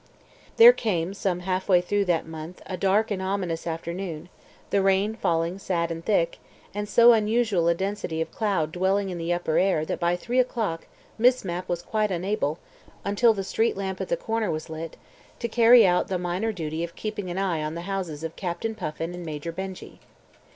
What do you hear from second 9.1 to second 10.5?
in the upper air that by three